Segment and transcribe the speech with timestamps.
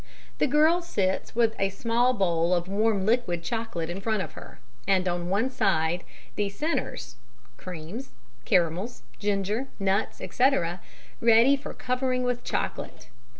[0.39, 4.57] ]The girl sits with a small bowl of warm liquid chocolate in front of her,
[4.87, 6.03] and on one side
[6.35, 7.17] the "centres"
[7.57, 8.09] (cremes,
[8.43, 10.81] caramels, ginger, nuts, etc.)
[11.21, 13.09] ready for covering with chocolate.